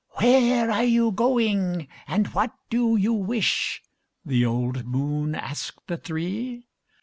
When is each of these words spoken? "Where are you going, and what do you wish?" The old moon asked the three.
"Where 0.15 0.71
are 0.71 0.83
you 0.83 1.11
going, 1.11 1.87
and 2.07 2.25
what 2.33 2.49
do 2.71 2.95
you 2.97 3.13
wish?" 3.13 3.83
The 4.25 4.43
old 4.43 4.83
moon 4.87 5.35
asked 5.35 5.85
the 5.85 5.97
three. 5.97 6.65